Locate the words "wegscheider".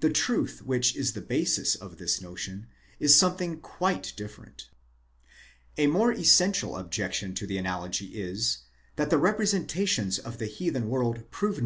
10.36-10.82